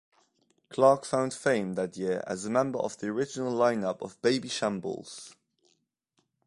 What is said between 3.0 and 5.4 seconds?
original line-up of Babyshambles.